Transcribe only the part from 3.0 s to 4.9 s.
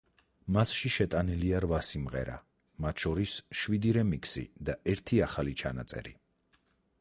შორის შვიდი რემიქსი და